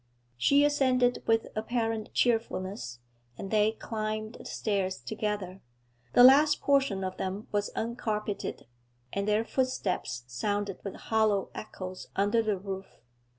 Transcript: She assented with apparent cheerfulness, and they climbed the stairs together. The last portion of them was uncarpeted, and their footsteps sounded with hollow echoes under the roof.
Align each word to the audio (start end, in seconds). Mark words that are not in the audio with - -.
She 0.35 0.65
assented 0.65 1.21
with 1.27 1.45
apparent 1.55 2.11
cheerfulness, 2.11 3.01
and 3.37 3.51
they 3.51 3.73
climbed 3.73 4.33
the 4.33 4.45
stairs 4.45 4.99
together. 4.99 5.61
The 6.13 6.23
last 6.23 6.59
portion 6.59 7.03
of 7.03 7.17
them 7.17 7.47
was 7.51 7.69
uncarpeted, 7.75 8.65
and 9.13 9.27
their 9.27 9.45
footsteps 9.45 10.23
sounded 10.25 10.79
with 10.83 10.95
hollow 10.95 11.51
echoes 11.53 12.07
under 12.15 12.41
the 12.41 12.57
roof. 12.57 12.97